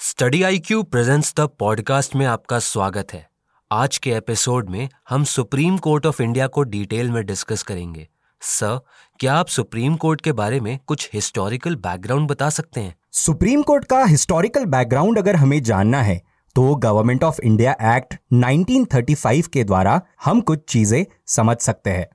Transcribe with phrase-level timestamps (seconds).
[0.00, 3.28] Study I Q presents the podcast में आपका स्वागत है।
[3.72, 8.08] आज के एपिसोड में हम सुप्रीम कोर्ट ऑफ़ इंडिया को डिटेल में डिस्कस करेंगे।
[8.40, 8.78] सर,
[9.20, 12.94] क्या आप सुप्रीम कोर्ट के बारे में कुछ हिस्टोरिकल बैकग्राउंड बता सकते हैं?
[13.12, 16.22] सुप्रीम कोर्ट का हिस्टोरिकल बैकग्राउंड अगर हमें जानना है
[16.56, 22.06] तो गवर्नमेंट ऑफ़ इंडिया एक्ट 1935 के द्वारा हम कुछ चीज़ें समझ सकते हैं।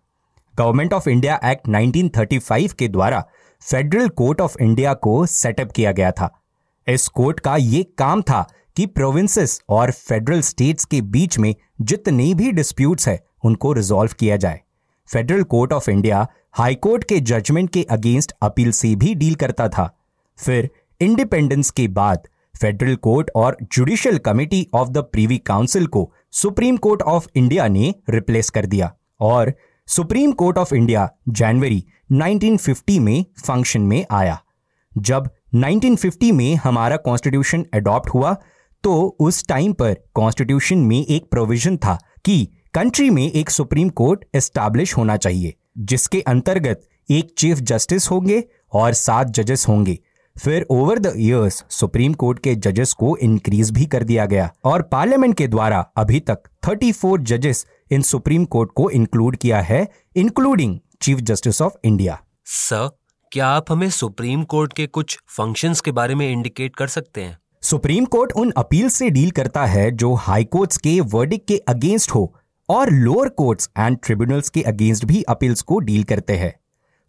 [0.55, 3.23] गवर्नमेंट ऑफ़ इंडिया एक्ट 1935 के द्वारा
[3.61, 6.39] फेडरल कोर्ट ऑफ़ इंडिया को सेटअप किया गया था।
[6.88, 12.34] इस कोर्ट का ये काम था कि प्रोविंसेस और फेडरल स्टेट्स के बीच में जितने
[12.34, 14.62] भी डिस्प्यूट्स है, उनको रिजॉल्व किया जाए।
[15.07, 19.70] Federal Court of India High Court के जजमेंट के अगेंस्ट अपील से भी डील करता
[19.70, 19.98] था।
[20.38, 20.70] फिर
[21.02, 22.27] इंडिपेंडेंस के बाद
[22.62, 27.95] फेडरल कोर्ट और Judicial Committee of the Privy Council को सुप्रीम कोर्ट ऑफ़ इंडिया ने
[28.09, 29.54] रिप्लेस कर दिया और
[29.88, 34.41] सुप्रीम कोर्ट ऑफ़ इंडिया जनवरी 1950 में फ़ंक्शन में आया।
[34.98, 38.35] जब 1950 में हमारा कॉन्स्टिट्यूशन अडॉप्ट हुआ
[38.84, 44.24] तो उस टाइम पर कॉन्स्टिट्यूशन में एक प्रोविज़न था कि कंट्री में एक सुप्रीम कोर्ट
[44.35, 48.43] एस्टैब्लिश होना चाहिए, जिसके अंतर्गत एक चीफ जस्टिस होंगे
[48.74, 49.98] और सात जजेस होंगे।
[50.35, 54.81] फिर over the years Supreme Court के जजेस को इंक्रीज भी कर दिया गया और
[54.81, 60.77] पार्लियामेंट के द्वारा अभी तक 34 जजेस इन सुप्रीम कोर्ट को इंक्लूड किया है including
[61.01, 62.90] Chief Justice of India sir
[63.34, 67.38] क्या आप हमें सुप्रीम कोर्ट के कुछ फ़ंक्शंस के बारे में इंडिकेट कर सकते हैं?
[67.62, 72.12] सुप्रीम कोर्ट उन अपील से डील करता है जो हाई कोर्ट्स के वर्डिक के अगेंस्ट
[72.12, 72.35] हो
[72.69, 76.53] और लोअर कोर्ट्स एंड ट्रिब्यूनल्स के अगेंस्ट भी अपील्स को डील करते हैं।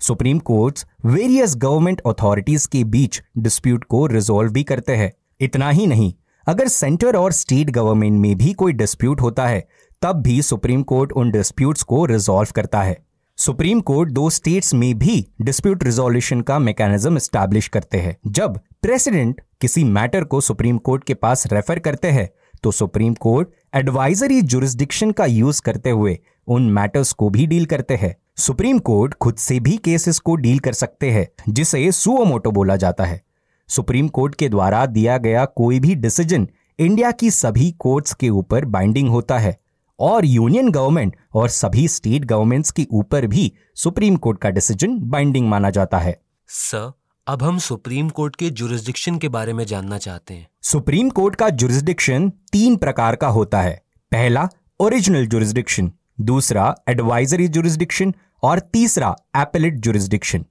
[0.00, 5.86] Supreme Courts various government authorities के बीच डिस्प्यूट को रिजोल्व भी करते हैं। इतना ही
[5.86, 6.12] नहीं,
[6.48, 9.68] अगर सेंटर और स्टेट गवर्नमेंट में भी कोई डिस्प्यूट होता है,
[10.02, 13.03] तब भी सुप्रीम कोर्ट उन डिस्प्यूट्स को रिजोल्व करता है।
[13.44, 19.40] सुप्रीम कोर्ट दो स्टेट्स में भी डिस्प्यूट रिजोल्यूशन का मैकेनिज्म स्टैब्लिश करते हैं। जब प्रेसिडेंट
[19.60, 22.28] किसी मैटर को सुप्रीम कोर्ट के पास रेफर करते हैं
[22.62, 27.96] तो सुप्रीम कोर्ट एडवाइजरी जुरिस्डिक्शन का यूज़ करते हुए उन मैटर्स को भी डील करते
[27.96, 32.76] हैं। सुप्रीम कोर्ट खुद से भी केसेस को डील कर सकते हैं, जिसे सुओमोटो बोला
[32.76, 33.20] जाता है।
[33.68, 38.64] सुप्रीम कोर्ट के द्वारा दिया गया कोई भी डिसीज़न इंडिया की सभी कोर्ट्स के ऊपर
[38.66, 39.56] बाइंडिंग होता है।
[39.98, 45.48] और यूनियन गवर्नमेंट और सभी स्टेट गवर्नमेंट्स के ऊपर भी सुप्रीम कोर्ट का डिसीज़न बाइंडिंग
[45.48, 46.18] माना जाता है।
[46.48, 46.92] सर
[47.26, 51.48] अब हम सुप्रीम कोर्ट के जुरिस्डिक्शन के बारे में जानना चाहते हैं। सुप्रीम कोर्ट का
[51.50, 53.82] जुरिस्डिक्शन तीन प्रकार का होता है।
[54.12, 54.48] पहला
[54.80, 55.90] ओरिजिनल जुरिस्डिक्शन
[56.20, 60.44] दूसरा एडवाइजरी जुरिस्डिक्शन और तीसरा एपेलेट जुरिस्डिक्शन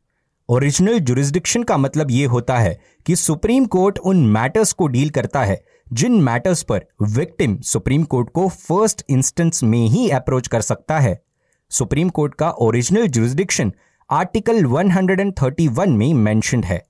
[0.49, 5.43] ओरिजिनल जुरिस्डिक्शन का मतलब यह होता है कि सुप्रीम कोर्ट उन मैटर्स को डील करता
[5.43, 5.55] है
[5.93, 11.21] जिन मैटर्स पर विक्टिम सुप्रीम कोर्ट को फ़र्स्ट इंस्टेंस में ही अप्रोच कर सकता है।
[11.69, 13.73] सुप्रीम कोर्ट का ओरिजिनल जुरिस्डिक्शन
[14.11, 16.81] आर्टिकल 131 में मेंशनड है।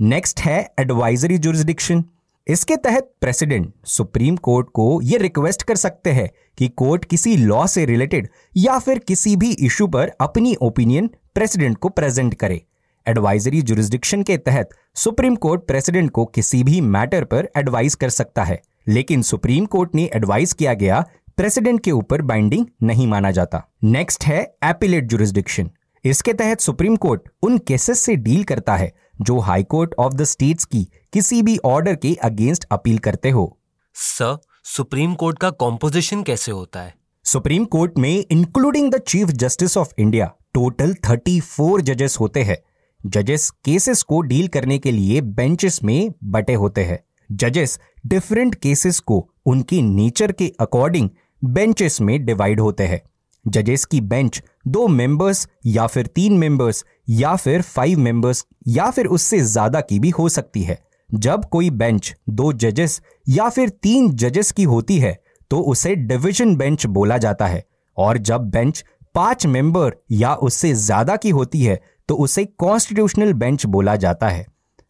[0.00, 2.04] नेक्स्ट है एडवाइजरी जुरिस्डिक्शन
[2.48, 7.66] इसके तहत प्रेसिडेंट सुप्रीम कोर्ट को यह रिक्वेस्ट कर सकते हैं कि कोर्ट किसी लॉ
[7.66, 12.64] से रिलेटेड या फिर किसी भी इशू पर अपनी ओपिनियन प्रेसिडेंट को प्रेजेंट करे।
[13.08, 18.44] एडवाइजरी जुरिस्डिक्शन के तहत सुप्रीम कोर्ट प्रेसिडेंट को किसी भी मैटर पर एडवाइस कर सकता
[18.44, 21.04] है। लेकिन सुप्रीम कोर्ट ने एडवाइस किया गया
[21.36, 25.70] प्रेसिडेंट के ऊपर बाइंडिंग नहीं माना जाता। नेक्स्ट है एपिलेट जुरिस्डिक्शन
[26.04, 30.24] इसके तहत सुप्रीम कोर्ट उन केसेस से डील करता है जो High Court of the
[30.24, 33.58] states की किसी भी ऑर्डर के अगेंस्ट अपील करते हो।
[33.94, 36.94] सर सुप्रीम कोर्ट का कॉम्पोजिशन कैसे होता है?
[37.24, 42.58] सुप्रीम कोर्ट में including the Chief Justice of India total 34 जजेस होते हैं।
[43.06, 46.98] जजेस केसेस को डील करने के लिए बेंचेस में बटे होते हैं।
[47.30, 51.08] जजेस डिफरेंट केसेस को उनकी नेचर के अकॉर्डिंग
[51.42, 53.00] बेंचेस में डिवाइड होते हैं।
[53.44, 59.06] जजेस की बेंच दो मेंबर्स या फिर तीन मेंबर्स या फिर फाइव मेंबर्स या फिर
[59.08, 60.78] उससे ज़्यादा की भी हो सकती है।
[61.10, 65.18] जब कोई बेंच दो जजेस या फिर तीन जजेस की होती है
[65.50, 67.64] तो उसे डिवीज़न बेंच बोला जाता है।
[67.96, 68.84] और जब बेंच
[69.14, 74.46] पाँच मेंबर या उससे ज़्यादा की होती है तो उसे कॉन्स्टिट्यूशनल बेंच बोला जाता है।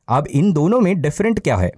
[0.09, 1.71] अब इन दोनों में डिफरेंट क्या है?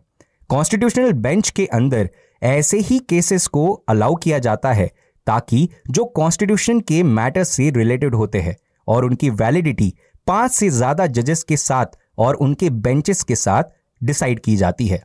[0.50, 2.11] कॉन्स्टिट्यूशनल बेंच के अंदर
[2.43, 4.90] ऐसे ही केसेस को अलाउ किया जाता है
[5.26, 8.56] ताकि जो कॉन्स्टिट्यूशन के मैटर से रिलेटेड होते हैं
[8.88, 9.93] और उनकी वैलिडिटी
[10.26, 13.64] पाँच से ज़्यादा जजेस के साथ और उनके बेंचेस के साथ
[14.00, 15.02] डिसाइड की जाती है।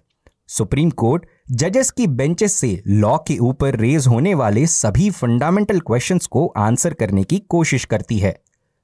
[0.50, 6.26] सुप्रीम कोर्ट जजेस की बेंचेस से लॉ के ऊपर रेज होने वाले सभी फंडामेंटल क्वेश्चंस
[6.28, 8.36] को आंसर करने की कोशिश करती है।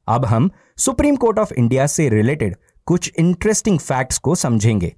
[0.10, 2.56] अब हम सुप्रीम कोर्ट ऑफ़ इंडिया से रिलेटेड
[2.88, 4.92] कुछ इंटरेस्टिंग फैक्ट्स को समझेंगे।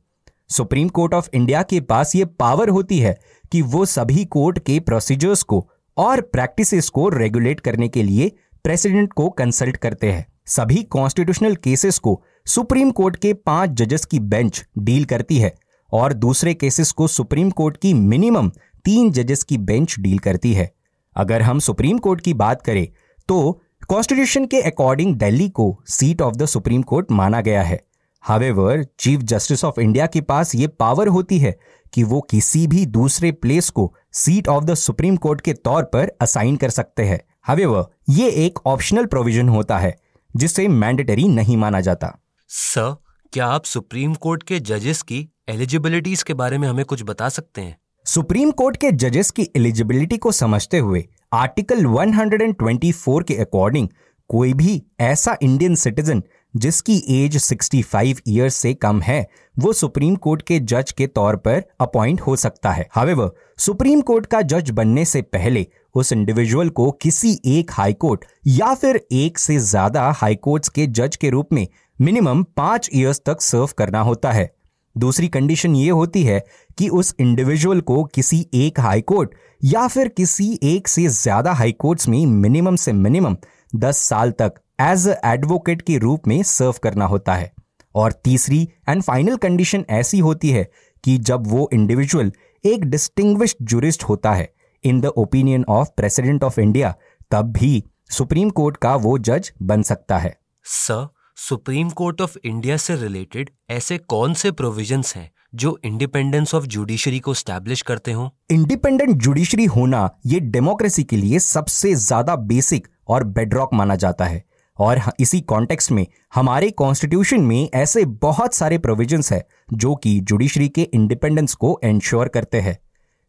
[0.49, 3.17] सुप्रीम कोर्ट ऑफ़ इंडिया के पास ये पावर होती है
[3.51, 5.67] कि वो सभी कोर्ट के प्रोसीजर्स को
[5.97, 8.31] और प्रैक्टिसेस को रेगुलेट करने के लिए
[8.63, 14.19] प्रेसिडेंट को कंसल्ट करते हैं। सभी कॉन्स्टिट्यूशनल केसेस को सुप्रीम कोर्ट के पाँच जजेस की
[14.19, 15.53] बेंच डील करती है
[15.91, 18.49] और दूसरे केसेस को सुप्रीम कोर्ट की मिनिमम
[18.85, 20.71] तीन जजेस की बेंच डील करती है।
[21.15, 22.87] अगर हम सुप्रीम कोर्ट की बात करें
[23.29, 27.79] तो कॉन्स्टिट्यूशन के अकॉर्डिंग दिल्ली को seat of the supreme court माना गया है।
[28.23, 31.55] However chief justice of India के पास यह पावर होती है
[31.93, 36.11] कि वो किसी भी दूसरे प्लेस को seat of the supreme court के तौर पर
[36.21, 39.95] असाइन कर सकते हैं। हावेवर ये एक ऑप्शनल प्रोविज़न होता है
[40.35, 42.17] जिसे मैंडेटरी नहीं माना जाता।
[42.49, 42.95] सर
[43.33, 47.61] क्या आप सुप्रीम कोर्ट के जजेस की एलिजिबिलिटीज के बारे में हमें कुछ बता सकते
[47.61, 47.77] हैं?
[48.05, 53.87] सुप्रीम कोर्ट के जजेस की एलिजिबिलिटी को समझते हुए आर्टिकल 124 के अकॉर्डिंग
[54.29, 56.21] कोई भी ऐसा इंडियन सिटीजन
[56.53, 61.63] जिसकी एज 65 ईयर्स से कम है, वो सुप्रीम कोर्ट के जज के तौर पर
[61.81, 66.91] अपॉइंट हो सकता है। हावेवर सुप्रीम कोर्ट का जज बनने से पहले उस इंडिविजुअल को
[67.01, 71.53] किसी एक हाई कोर्ट या फिर एक से ज़्यादा हाई कोर्ट्स के जज के रूप
[71.53, 71.67] में
[71.99, 74.49] मिनिमम पाँच ईयर्स तक सर्व करना होता है।
[74.95, 76.39] दूसरी कंडीशन ये होती है
[76.77, 81.71] कि उस इंडिविजुअल को किसी एक हाई कोर्ट या फिर किसी एक से ज़्यादा हाई
[81.71, 83.37] कोर्ट्स में मिनिमम से मिनिमम
[83.75, 87.51] दस साल तक एज एडवोकेट के रूप में सर्व करना होता है।
[87.95, 90.69] और तीसरी एंड फाइनल कंडीशन ऐसी होती है
[91.03, 92.31] कि जब वो इंडिविजुअल
[92.63, 94.51] एक डिस्टिंग्विश्ड जुरिस्ट होता है
[94.83, 96.93] in the opinion of president of India
[97.31, 100.35] तब भी सुप्रीम कोर्ट का वो जज बन सकता है।
[100.65, 101.07] Sir
[101.37, 107.19] supreme court of India से रिलेटेड ऐसे कौन से प्रोविजंस हैं जो इंडिपेंडेंस ऑफ़ जुडिशरी
[107.19, 108.29] को स्टैब्लिश करते हो?
[108.51, 114.43] इंडिपेंडेंट जुडिशरी होना ये डेमोक्रेसी के लिए सबसे ज़्यादा बेसिक और बेडरॉक माना जाता है।
[114.79, 116.05] और इसी कॉन्टेक्स्ट में
[116.35, 122.27] हमारे कॉन्स्टिट्यूशन में ऐसे बहुत सारे प्रोविजंस है जो कि जुडिशरी के इंडिपेंडेंस को एंश्योर
[122.27, 122.77] करते हैं।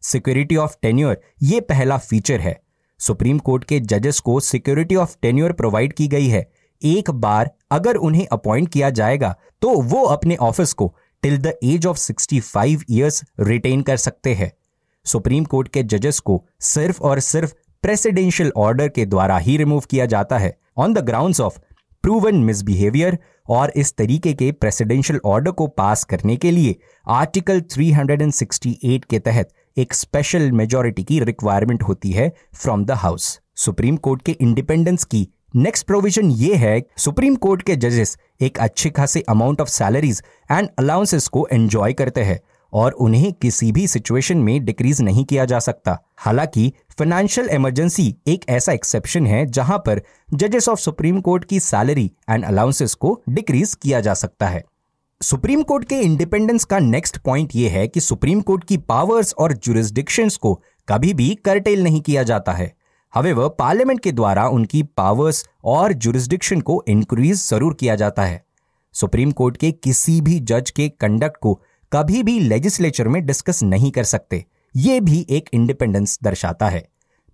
[0.03, 2.59] सिक्योरिटी ऑफ़ टेन्योर ये पहला फीचर है।
[2.99, 6.51] सुप्रीम कोर्ट के जजेस को सिक्योरिटी ऑफ़ टेन्योर प्रोवाइड की गई है।
[6.81, 10.93] एक बार अगर उन्हें अपॉइंट किया जाएगा तो वो अपने ऑफ़िस को
[11.23, 14.51] till the age of 65 years retain कर सकते हैं।
[15.05, 17.53] सुप्रीम कोर्ट के जजेस को सिर्फ़ और सिर्फ़
[17.83, 21.59] प्रेसिडेंशियल ऑर्डर के द्वारा ही रिमूव किया जाता है on the grounds of
[22.03, 23.17] proven misbehaviour
[23.49, 26.75] और इस तरीके के प्रेसिडेंशियल ऑर्डर को पास करने के लिए
[27.07, 33.97] आर्टिकल 368 के तहत एक स्पेशल मेजोरिटी की रिक्वायरमेंट होती है from the house supreme
[33.97, 39.21] court के इंडिपेंडेंस की नेक्स्ट प्रोविज़न ये है सुप्रीम कोर्ट के जजेस एक अच्छे खासे
[39.29, 40.21] amount of salaries
[40.51, 42.39] and allowances को एंजॉय करते हैं
[42.73, 48.49] और उन्हें किसी भी सिचुएशन में डिक्रीज नहीं किया जा सकता। हालाँकि फाइनेंशियल इमरजेंसी एक
[48.49, 50.01] ऐसा एक्सेप्शन है जहाँ पर
[50.33, 54.63] जजेस ऑफ़ सुप्रीम कोर्ट की सैलरी एंड अलाउंसेस को डिक्रीज किया जा सकता है।
[55.21, 59.53] सुप्रीम कोर्ट के इंडिपेंडेंस का नेक्स्ट पॉइंट यह है कि सुप्रीम कोर्ट की पावर्स और
[59.53, 62.73] जुरिस्डिक्शंस को कभी भी करटेल नहीं किया जाता है।
[63.15, 68.43] हवे पार्लियामेंट के द्वारा उनकी पावर्स और जुरिस्डिक्शन को इंक्रीज ज़रूर किया जाता है।
[68.93, 71.53] सुप्रीम कोर्ट के किसी भी जज के कंडक्ट को
[71.91, 74.45] कभी भी लेजिस्लेचर में डिस्कस नहीं कर सकते।
[74.75, 76.87] ये भी एक इंडिपेंडेंस दर्शाता है।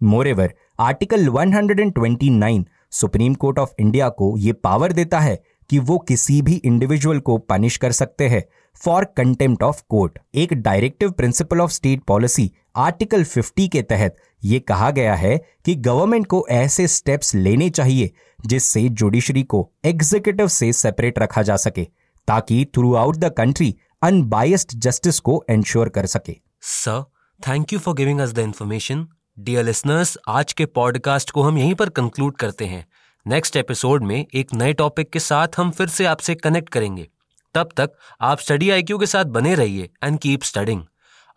[0.03, 6.41] Moreover article 129 supreme court of India को यह पावर देता है कि वो किसी
[6.41, 8.43] भी इंडिविजुअल को पनिश कर सकते हैं।
[8.75, 10.19] For contempt of court.
[10.35, 15.75] एक directive principle of state policy, article 50 के तहत ये कहा गया है कि
[15.75, 18.11] गवर्नमेंट को ऐसे स्टेप्स लेने चाहिए
[18.45, 21.83] जिससे जुडिशरी को एग्जीक्यूटिव से सेपरेट रखा जा सके,
[22.27, 27.03] ताकि throughout the country unbiased justice को एंश्योर कर सके। Sir
[27.47, 29.07] thank you for giving us the information
[29.39, 32.87] dear listeners आज के पॉडकास्ट को हम यहीं पर कंक्लूड करते हैं।
[33.27, 37.07] नेक्स्ट एपिसोड में एक नए टॉपिक के साथ हम फिर से आपसे कनेक्ट करेंगे।
[37.53, 37.91] तब तक
[38.21, 40.83] आप स्टडी आईक्यू के साथ बने रहिए एंड कीप स्टडिंग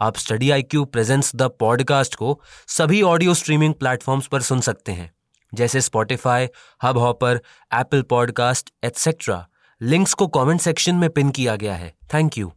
[0.00, 4.92] आप study I Q presents the podcast को सभी ऑडियो स्ट्रीमिंग प्लेटफॉर्म्स पर सुन सकते
[4.92, 5.11] हैं,
[5.54, 6.49] जैसे Spotify
[6.99, 7.40] Hubhopper
[7.75, 9.47] Apple podcast etcetera
[9.83, 11.95] links को कमेंट सेक्शन में पिन किया गया है.
[12.14, 12.52] Thank you